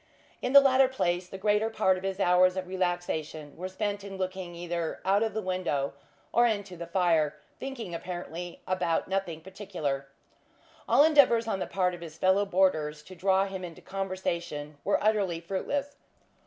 [0.41, 4.17] In the latter place, the greater part of his hours of relaxation were spent in
[4.17, 5.93] looking either out of the window
[6.31, 10.07] or into the fire; thinking, apparently, about nothing particular.
[10.89, 15.03] All endeavours on the part of his fellow boarders to draw him into conversation were
[15.03, 15.97] utterly fruitless.